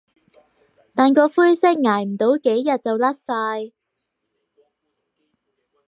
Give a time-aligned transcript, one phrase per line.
[0.95, 3.71] 但個灰色捱唔到幾日就甩晒